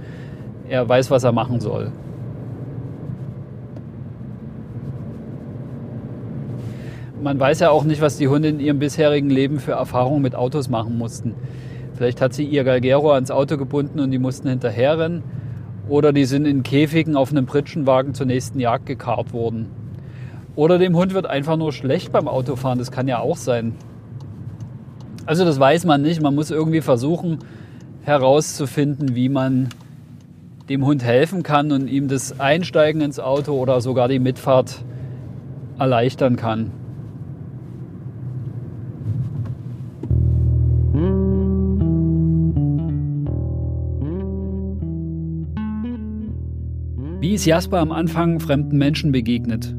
[0.69, 1.91] er weiß, was er machen soll.
[7.21, 10.35] Man weiß ja auch nicht, was die Hunde in ihrem bisherigen Leben für Erfahrungen mit
[10.35, 11.33] Autos machen mussten.
[11.95, 15.23] Vielleicht hat sie ihr Galgero ans Auto gebunden und die mussten hinterherrennen.
[15.89, 19.71] Oder die sind in Käfigen auf einem Pritschenwagen zur nächsten Jagd gekarrt worden.
[20.55, 22.77] Oder dem Hund wird einfach nur schlecht beim Autofahren.
[22.77, 23.73] Das kann ja auch sein.
[25.27, 26.21] Also das weiß man nicht.
[26.21, 27.39] Man muss irgendwie versuchen
[28.01, 29.67] herauszufinden, wie man
[30.69, 34.83] dem Hund helfen kann und ihm das Einsteigen ins Auto oder sogar die Mitfahrt
[35.77, 36.71] erleichtern kann.
[47.19, 49.75] Wie ist Jasper am Anfang fremden Menschen begegnet?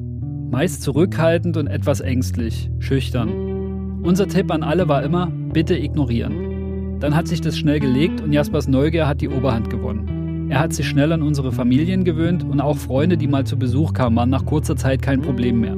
[0.50, 4.00] Meist zurückhaltend und etwas ängstlich, schüchtern.
[4.02, 6.98] Unser Tipp an alle war immer, bitte ignorieren.
[7.00, 10.48] Dann hat sich das schnell gelegt und Jaspers Neugier hat die Oberhand gewonnen.
[10.50, 13.92] Er hat sich schnell an unsere Familien gewöhnt und auch Freunde, die mal zu Besuch
[13.92, 15.76] kamen, waren nach kurzer Zeit kein Problem mehr.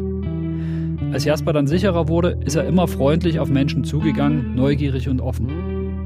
[1.13, 5.49] Als Jasper dann sicherer wurde, ist er immer freundlich auf Menschen zugegangen, neugierig und offen.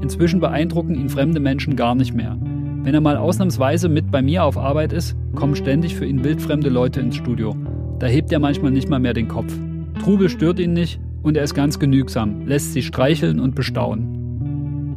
[0.01, 2.37] Inzwischen beeindrucken ihn fremde Menschen gar nicht mehr.
[2.83, 6.69] Wenn er mal ausnahmsweise mit bei mir auf Arbeit ist, kommen ständig für ihn wildfremde
[6.69, 7.55] Leute ins Studio.
[7.99, 9.53] Da hebt er manchmal nicht mal mehr den Kopf.
[10.01, 14.95] Trubel stört ihn nicht, und er ist ganz genügsam, lässt sie streicheln und bestaunen.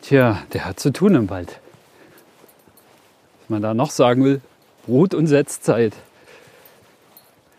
[0.00, 1.58] Tja, der hat zu tun im Wald.
[3.40, 4.40] Was man da noch sagen will,
[4.86, 5.92] Brut- und Setzzeit.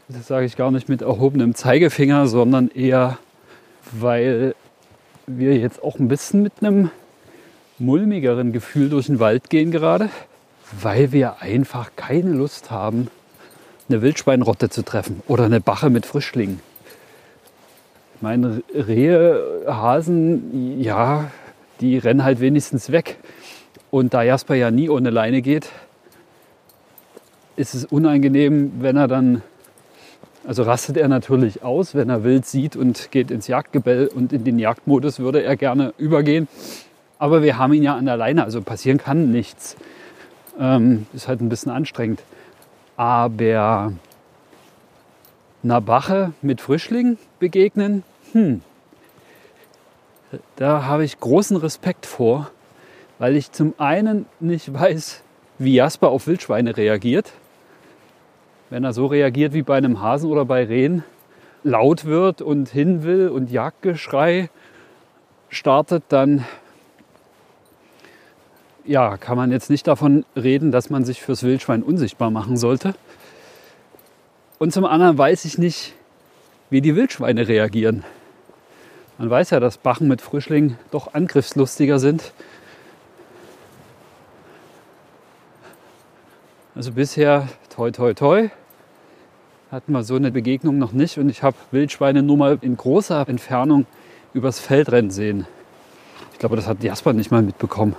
[0.08, 3.18] Das sage ich gar nicht mit erhobenem Zeigefinger, sondern eher,
[3.92, 4.56] weil
[5.28, 6.92] wir jetzt auch ein bisschen mit einem
[7.78, 10.10] mulmigeren Gefühl durch den Wald gehen gerade,
[10.82, 13.10] weil wir einfach keine Lust haben,
[13.90, 16.60] eine Wildschweinrotte zu treffen oder eine Bache mit Frischlingen.
[18.22, 21.32] Meine Rehe, Hasen, ja,
[21.80, 23.18] die rennen halt wenigstens weg.
[23.92, 25.70] Und da Jasper ja nie ohne Leine geht,
[27.56, 29.42] ist es unangenehm, wenn er dann,
[30.46, 34.44] also rastet er natürlich aus, wenn er wild sieht und geht ins Jagdgebell und in
[34.44, 36.48] den Jagdmodus würde er gerne übergehen.
[37.18, 39.76] Aber wir haben ihn ja an der Leine, also passieren kann nichts.
[40.60, 42.22] Ähm, ist halt ein bisschen anstrengend.
[43.00, 43.94] Aber
[45.64, 48.60] einer Bache mit Frischling begegnen, hm,
[50.58, 52.52] da habe ich großen Respekt vor,
[53.18, 55.24] weil ich zum einen nicht weiß,
[55.60, 57.32] wie Jasper auf Wildschweine reagiert.
[58.70, 61.06] Wenn er so reagiert wie bei einem Hasen oder bei Rehen,
[61.64, 64.50] laut wird und hin will und Jagdgeschrei
[65.48, 66.44] startet, dann
[68.86, 72.96] ja, kann man jetzt nicht davon reden, dass man sich fürs Wildschwein unsichtbar machen sollte.
[74.58, 75.94] Und zum anderen weiß ich nicht,
[76.70, 78.04] wie die Wildschweine reagieren.
[79.18, 82.34] Man weiß ja, dass Bachen mit Frischlingen doch angriffslustiger sind.
[86.76, 88.50] Also bisher, toi, toi, toi,
[89.72, 93.28] hatten wir so eine Begegnung noch nicht und ich habe Wildschweine nur mal in großer
[93.28, 93.86] Entfernung
[94.34, 95.46] übers Feld rennen sehen.
[96.34, 97.96] Ich glaube, das hat Jasper nicht mal mitbekommen.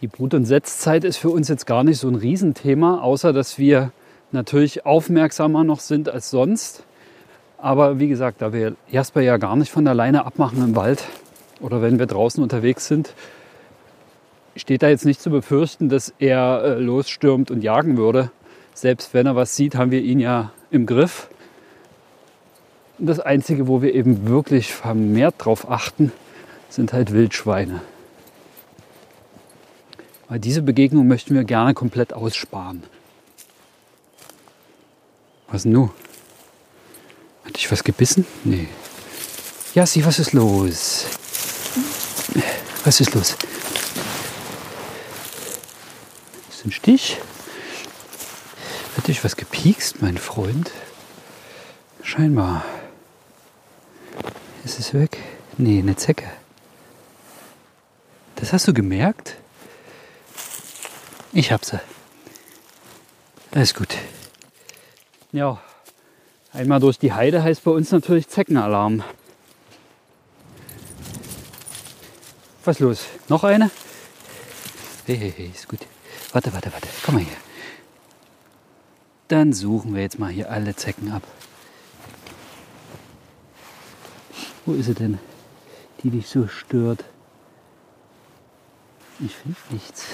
[0.00, 3.58] Die Brut- und Setzzeit ist für uns jetzt gar nicht so ein Riesenthema, außer dass
[3.58, 3.92] wir
[4.32, 6.84] natürlich aufmerksamer noch sind als sonst.
[7.58, 11.04] Aber wie gesagt, da wir Jasper ja gar nicht von alleine abmachen im Wald
[11.60, 13.14] oder wenn wir draußen unterwegs sind,
[14.56, 18.30] steht da jetzt nicht zu befürchten, dass er äh, losstürmt und jagen würde.
[18.72, 21.28] Selbst wenn er was sieht, haben wir ihn ja im Griff.
[22.98, 26.10] Das Einzige, wo wir eben wirklich vermehrt drauf achten,
[26.70, 27.82] sind halt Wildschweine.
[30.30, 32.84] Weil diese Begegnung möchten wir gerne komplett aussparen.
[35.48, 35.90] Was nun?
[37.44, 38.24] Hat dich was gebissen?
[38.44, 38.68] Nee.
[39.74, 41.06] Jassi, was ist los?
[42.84, 43.36] Was ist los?
[46.48, 47.18] Ist ein Stich?
[48.96, 50.70] Hat dich was gepiekst, mein Freund?
[52.04, 52.64] Scheinbar.
[54.64, 55.18] Ist es weg?
[55.58, 56.30] Nee, eine Zecke.
[58.36, 59.39] Das hast du gemerkt?
[61.32, 61.80] Ich hab sie.
[63.52, 63.96] Alles gut.
[65.32, 65.60] Ja,
[66.52, 69.04] einmal durch die Heide heißt bei uns natürlich Zeckenalarm.
[72.64, 73.06] Was los?
[73.28, 73.70] Noch eine?
[75.06, 75.80] Hey, hey, hey, ist gut.
[76.32, 76.88] Warte, warte, warte.
[77.04, 77.36] Komm mal hier.
[79.28, 81.22] Dann suchen wir jetzt mal hier alle Zecken ab.
[84.66, 85.18] Wo ist sie denn,
[86.02, 87.04] die dich so stört?
[89.20, 90.06] Ich finde nichts.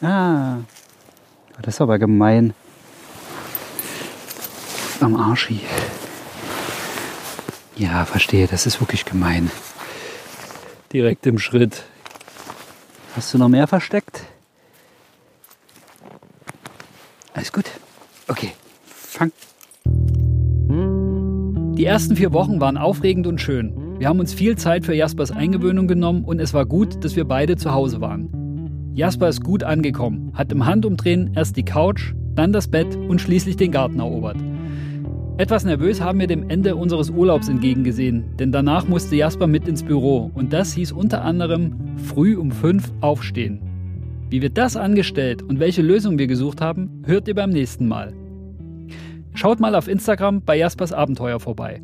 [0.00, 0.58] Ah,
[1.60, 2.54] das ist aber gemein.
[5.00, 5.60] Am Arschi.
[7.76, 9.50] Ja, verstehe, das ist wirklich gemein.
[10.92, 11.84] Direkt im Schritt.
[13.16, 14.24] Hast du noch mehr versteckt?
[17.34, 17.70] Alles gut?
[18.28, 18.52] Okay,
[18.86, 19.32] fang.
[21.76, 23.98] Die ersten vier Wochen waren aufregend und schön.
[23.98, 27.24] Wir haben uns viel Zeit für Jaspers Eingewöhnung genommen und es war gut, dass wir
[27.24, 28.37] beide zu Hause waren.
[28.98, 33.56] Jasper ist gut angekommen, hat im Handumdrehen erst die Couch, dann das Bett und schließlich
[33.56, 34.38] den Garten erobert.
[35.36, 39.84] Etwas nervös haben wir dem Ende unseres Urlaubs entgegengesehen, denn danach musste Jasper mit ins
[39.84, 41.76] Büro und das hieß unter anderem
[42.08, 43.60] früh um fünf aufstehen.
[44.30, 48.12] Wie wir das angestellt und welche Lösung wir gesucht haben, hört ihr beim nächsten Mal.
[49.32, 51.82] Schaut mal auf Instagram bei Jaspers Abenteuer vorbei.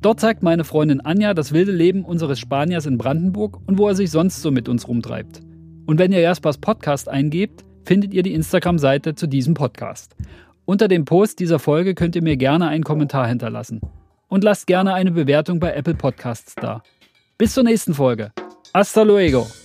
[0.00, 3.94] Dort zeigt meine Freundin Anja das wilde Leben unseres Spaniers in Brandenburg und wo er
[3.94, 5.42] sich sonst so mit uns rumtreibt.
[5.86, 10.16] Und wenn ihr Jaspers Podcast eingebt, findet ihr die Instagram-Seite zu diesem Podcast.
[10.64, 13.80] Unter dem Post dieser Folge könnt ihr mir gerne einen Kommentar hinterlassen.
[14.28, 16.82] Und lasst gerne eine Bewertung bei Apple Podcasts da.
[17.36, 18.32] Bis zur nächsten Folge.
[18.72, 19.63] Hasta luego!